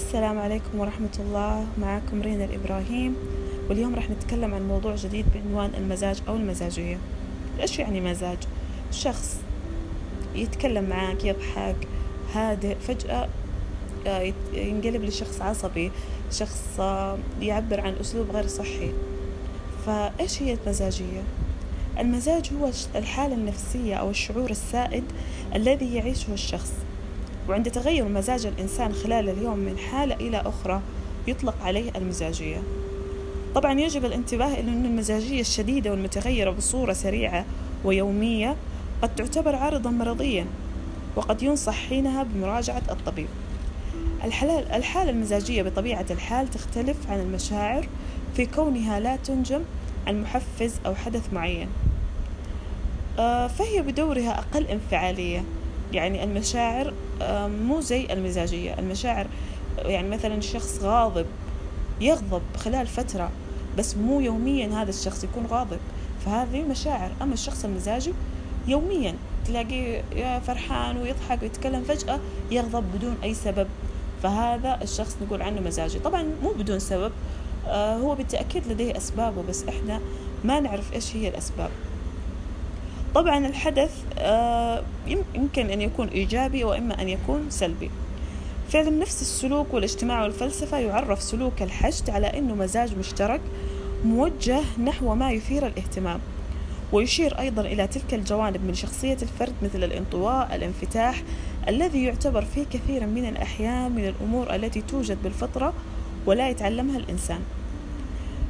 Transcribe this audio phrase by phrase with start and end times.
[0.00, 1.66] السلام عليكم ورحمة الله.
[1.78, 3.16] معكم رينا الإبراهيم.
[3.68, 6.98] واليوم راح نتكلم عن موضوع جديد بعنوان المزاج أو المزاجية.
[7.60, 8.38] إيش يعني مزاج؟
[8.92, 9.36] شخص
[10.34, 11.76] يتكلم معك يضحك
[12.34, 13.28] هادئ فجأة
[14.06, 15.90] آه، ينقلب لشخص عصبي
[16.30, 18.92] شخص آه، يعبر عن أسلوب غير صحي.
[19.86, 21.22] فإيش هي المزاجية؟
[21.98, 25.04] المزاج هو الحالة النفسية أو الشعور السائد
[25.54, 26.72] الذي يعيشه الشخص.
[27.50, 30.80] وعند تغير مزاج الإنسان خلال اليوم من حالة إلى أخرى
[31.26, 32.62] يطلق عليه المزاجية.
[33.54, 37.44] طبعا يجب الانتباه إلى أن المزاجية الشديدة والمتغيرة بصورة سريعة
[37.84, 38.56] ويومية
[39.02, 40.46] قد تعتبر عارضا مرضيا
[41.16, 43.28] وقد ينصح حينها بمراجعة الطبيب.
[44.74, 47.88] الحالة المزاجية بطبيعة الحال تختلف عن المشاعر
[48.36, 49.62] في كونها لا تنجم
[50.06, 51.68] عن محفز أو حدث معين.
[53.18, 55.44] آه، فهي بدورها أقل انفعالية.
[55.92, 56.94] يعني المشاعر
[57.48, 58.78] مو زي المزاجية.
[58.78, 59.26] المشاعر
[59.78, 61.26] يعني مثلا الشخص غاضب
[62.00, 63.30] يغضب خلال فترة
[63.78, 65.78] بس مو يوميا هذا الشخص يكون غاضب.
[66.26, 67.10] فهذه مشاعر.
[67.22, 68.12] أما الشخص المزاجي
[68.68, 69.14] يوميا
[69.46, 70.02] تلاقيه
[70.46, 73.66] فرحان ويضحك ويتكلم فجأة يغضب بدون أي سبب.
[74.22, 75.98] فهذا الشخص نقول عنه مزاجي.
[75.98, 77.12] طبعا مو بدون سبب
[77.66, 80.00] آه هو بالتأكيد لديه أسبابه بس إحنا
[80.44, 81.70] ما نعرف إيش هي الأسباب.
[83.14, 84.82] طبعا الحدث آه،
[85.34, 87.90] يمكن أن يكون إيجابي وإما أن يكون سلبي.
[88.68, 93.40] في علم نفس السلوك والاجتماع والفلسفة يعرف سلوك الحشد على أنه مزاج مشترك
[94.04, 96.20] موجه نحو ما يثير الاهتمام
[96.92, 101.22] ويشير أيضا إلى تلك الجوانب من شخصية الفرد مثل الانطواء الانفتاح
[101.68, 105.72] الذي يعتبر في كثير من الأحيان من الأمور التي توجد بالفطرة
[106.26, 107.40] ولا يتعلمها الإنسان.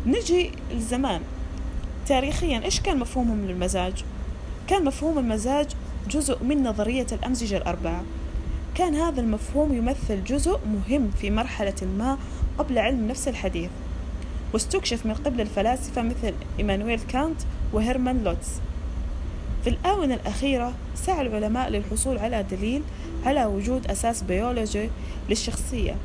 [0.06, 1.20] نجي لزمان
[2.06, 4.04] تاريخيا إيش كان مفهومهم للمزاج؟
[4.70, 5.66] كان مفهوم المزاج
[6.10, 8.02] جزء من نظرية الأمزجة الأربعة
[8.74, 12.18] كان هذا المفهوم يمثل جزء مهم في مرحلة ما
[12.58, 13.70] قبل علم النفس الحديث
[14.52, 17.40] واستكشف من قبل الفلاسفة مثل إيمانويل كانت
[17.72, 18.48] وهيرمان لوتس.
[19.64, 22.82] في الآونة الأخيرة سعى العلماء للحصول على دليل
[23.24, 24.90] على وجود أساس بيولوجي
[25.28, 25.96] للشخصية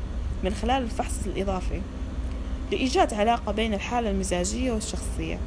[0.44, 1.80] من خلال الفحص الإضافي
[2.72, 5.38] لإيجاد علاقة بين الحالة المزاجية والشخصية.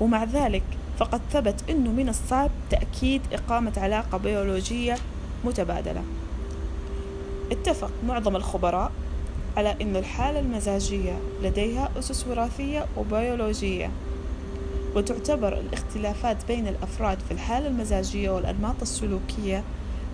[0.00, 0.62] ومع ذلك
[0.98, 4.96] فقد ثبت أنه من الصعب تأكيد إقامة علاقة بيولوجية
[5.44, 6.02] متبادلة.
[7.52, 8.92] اتفق معظم الخبراء
[9.56, 13.90] على أن الحالة المزاجية لديها أسس وراثية وبيولوجية
[14.94, 19.64] وتعتبر الاختلافات بين الأفراد في الحالة المزاجية والأنماط السلوكية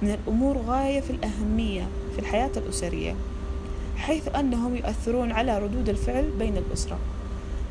[0.03, 3.15] من الأمور غاية في الأهمية في الحياة الأسرية
[3.97, 6.99] حيث أنهم يؤثرون على ردود الفعل بين الأسرة.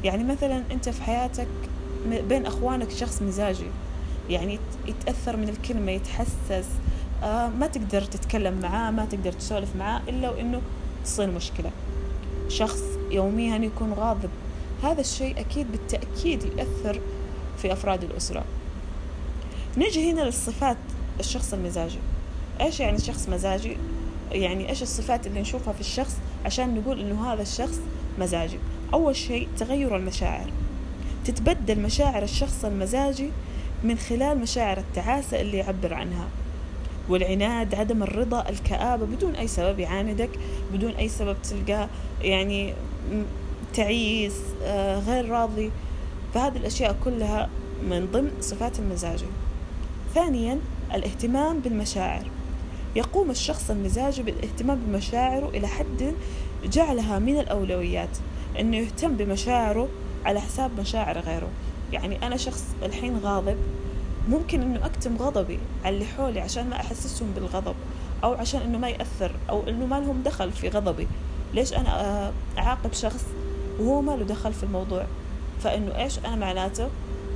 [0.04, 1.48] يعني مثلا أنت في حياتك
[2.08, 3.68] بين أخوانك شخص مزاجي.
[4.30, 6.68] يعني يتأثر من الكلمة يتحسس.
[7.24, 10.62] آه ما تقدر تتكلم معاه ما تقدر تسولف معاه إلا وإنه
[11.06, 11.72] تصير مشكلة.
[12.48, 14.30] شخص يوميا يكون غاضب.
[14.84, 17.02] هذا الشيء أكيد بالتأكيد يأثر
[17.62, 18.44] في أفراد الأسرة.
[19.78, 20.78] نجي هنا للصفات
[21.20, 22.00] الشخص المزاجي.
[22.62, 23.78] إيش يعني شخص مزاجي؟
[24.32, 27.80] يعني إيش الصفات اللي نشوفها في الشخص عشان نقول إنه هذا الشخص
[28.20, 28.60] مزاجي؟
[28.94, 30.52] أول شيء تغير المشاعر.
[31.32, 33.30] تتبدل مشاعر الشخص المزاجي
[33.84, 36.28] من خلال مشاعر التعاسة اللي يعبر عنها.
[37.10, 40.30] والعناد عدم الرضا الكآبة بدون أي سبب يعاندك
[40.74, 41.90] بدون أي سبب تلقاه
[42.22, 42.74] يعني
[43.74, 45.72] تعيس آه، غير راضي.
[46.34, 47.50] فهذه الأشياء كلها
[47.90, 49.26] من ضمن صفات المزاجي
[50.16, 50.60] ثانيا
[50.94, 52.26] الاهتمام بالمشاعر.
[52.96, 56.14] يقوم الشخص المزاجي بالاهتمام بمشاعره إلى حد
[56.64, 58.18] جعلها من الأولويات.
[58.60, 59.88] أنه يهتم بمشاعره
[60.26, 61.48] على حساب مشاعر غيره.
[61.92, 63.58] يعني أنا شخص الحين غاضب
[64.30, 67.76] ممكن إنه أكتم غضبي على اللي حولي عشان ما أحسسهم بالغضب
[68.24, 71.08] أو عشان إنه ما يأثر أو إنه ما لهم دخل في غضبي.
[71.54, 73.26] ليش أنا أعاقب شخص
[73.80, 75.06] وهو ما له دخل في الموضوع؟
[75.64, 76.90] فإنه إيش؟ أنا معناته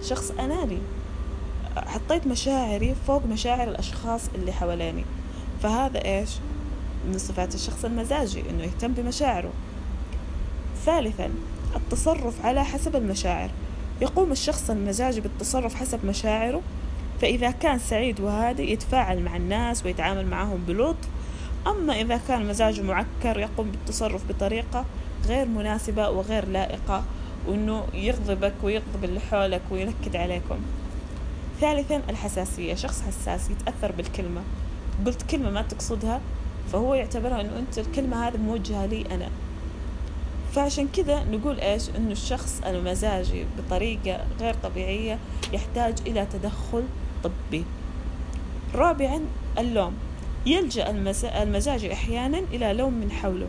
[0.03, 0.77] شخص أناني.
[1.77, 5.05] حطيت مشاعري فوق مشاعر الأشخاص اللي حواليني.
[5.63, 6.29] فهذا إيش؟
[7.07, 9.51] من صفات الشخص المزاجي إنه يهتم بمشاعره.
[10.85, 11.29] ثالثا
[11.75, 13.49] التصرف على حسب المشاعر.
[14.01, 16.61] يقوم الشخص المزاجي بالتصرف حسب مشاعره
[17.21, 21.07] فإذا كان سعيد وهادئ يتفاعل مع الناس ويتعامل معهم بلطف.
[21.67, 24.85] أما إذا كان مزاجه معكر يقوم بالتصرف بطريقة
[25.27, 27.03] غير مناسبة وغير لائقة
[27.47, 30.57] وإنه يغضبك ويغضب اللي حولك وينكد عليكم.
[31.61, 32.75] ثالثا الحساسية.
[32.75, 34.41] شخص حساس يتأثر بالكلمة.
[35.05, 36.21] قلت كلمة ما تقصدها
[36.71, 39.29] فهو يعتبرها أنه أنت الكلمة هذه موجهة لي أنا.
[40.53, 45.19] فعشان كذا نقول إيش؟ إنه الشخص المزاجي بطريقة غير طبيعية
[45.53, 46.83] يحتاج إلى تدخل
[47.23, 47.65] طبي.
[48.75, 49.21] رابعا
[49.57, 49.93] اللوم.
[50.45, 50.89] يلجأ
[51.43, 53.47] المزاجي أحيانا إلى لوم من حوله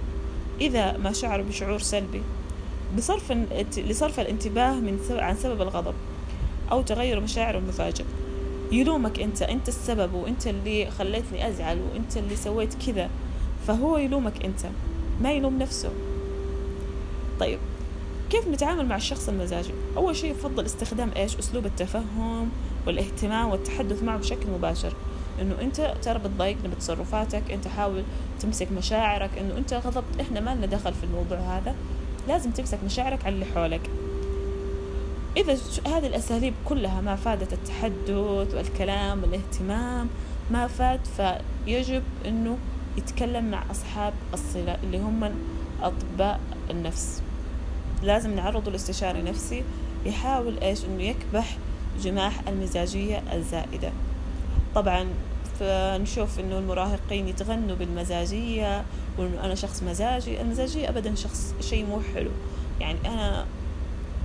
[0.61, 2.23] إذا ما شعر بشعور سلبي
[2.97, 3.33] بصرف
[3.77, 5.95] لصرف الانتباه من سبب عن سبب الغضب
[6.73, 8.05] أو تغير مشاعره المفاجئ.
[8.73, 13.11] يلومك أنت أنت السبب وأنت اللي خليتني أزعل وأنت اللي سويت كذا
[13.67, 14.61] فهو يلومك أنت
[15.23, 15.91] ما يلوم نفسه.
[17.41, 17.59] طيب
[18.31, 22.51] كيف نتعامل مع الشخص المزاجي؟ أول شيء يفضل استخدام إيش؟ أسلوب التفهم
[22.87, 24.93] والاهتمام والتحدث معه بشكل مباشر.
[25.41, 28.03] إنه أنت ترى بتضايقني بتصرفاتك أنت حاول
[28.41, 29.31] تمسك مشاعرك.
[29.41, 31.75] إنه أنت غضبت إحنا ما لنا دخل في الموضوع هذا.
[32.29, 33.91] لازم تمسك مشاعرك على اللي حولك.
[35.37, 40.09] إذا هذه الأساليب كلها ما فادت التحدث والكلام والاهتمام
[40.51, 42.59] ما فاد فيجب أنه
[42.97, 45.35] يتكلم مع أصحاب الصلة اللي هم
[45.83, 46.41] أطباء
[46.71, 47.23] النفس.
[48.05, 49.63] لازم نعرضه لاستشاري نفسي
[50.07, 51.57] يحاول إيش؟ أنه يكبح
[52.03, 53.93] جماح المزاجية الزائدة.
[54.75, 55.09] طبعا
[55.61, 58.85] فنشوف إنه المراهقين يتغنوا بالمزاجية
[59.19, 60.41] وإنه أنا شخص مزاجي.
[60.41, 62.31] المزاجية ابدا شخص شيء مو حلو.
[62.81, 63.47] يعني أنا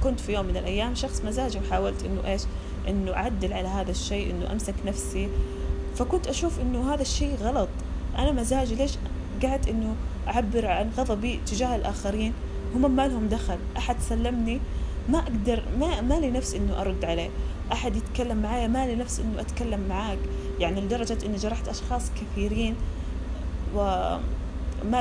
[0.03, 2.41] كنت في يوم من الأيام شخص مزاجي وحاولت إنه إيش؟
[2.87, 5.29] إنه أعدل على هذا الشيء إنه أمسك نفسي.
[5.95, 7.69] فكنت أشوف إنه هذا الشيء غلط.
[8.17, 8.91] أنا مزاجي ليش
[9.41, 9.95] قاعد إنه
[10.27, 12.33] أعبر عن غضبي تجاه الآخرين؟
[12.75, 13.57] هم ما لهم دخل.
[13.77, 14.59] أحد سلمني
[15.09, 17.29] ما أقدر ما ما لي نفس إنه أرد عليه.
[17.71, 20.19] أحد يتكلم معايا ما لي نفس إنه أتكلم معاك.
[20.59, 22.75] يعني لدرجة إني جرحت أشخاص كثيرين
[23.75, 24.21] وما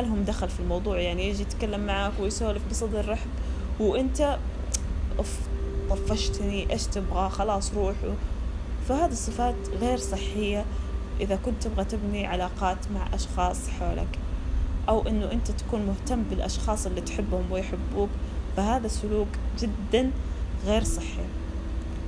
[0.02, 0.98] لهم دخل في الموضوع.
[0.98, 3.28] يعني يجي يتكلم معاك ويسولف بصدر رحب.
[3.80, 4.38] وأنت
[5.18, 5.38] أوف
[5.90, 6.72] طفشتني.
[6.72, 7.94] إيش تبغى؟ خلاص روح.
[8.88, 10.64] فهذه الصفات غير صحية
[11.20, 14.18] إذا كنت تبغى تبني علاقات مع أشخاص حولك.
[14.88, 18.08] أو إنه أنت تكون مهتم بالأشخاص اللي تحبهم ويحبوك
[18.56, 20.10] فهذا السلوك جدا
[20.66, 21.24] غير صحي.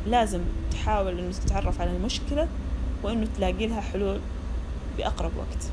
[0.07, 0.41] لازم
[0.71, 2.49] تحاول إنه تتعرف على المشكلة
[3.03, 4.21] وإنه تلاقي لها حلول
[4.99, 5.65] بأقرب وقت.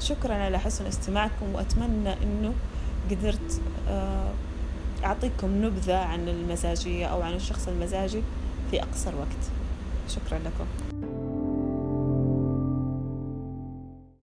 [0.00, 2.52] شكرا على حسن استماعكم وأتمنى إنه
[3.10, 4.30] قدرت آه،
[5.04, 8.22] أعطيكم نبذة عن المزاجية أو عن الشخص المزاجي
[8.70, 9.50] في أقصر وقت.
[10.08, 10.83] شكرا لكم.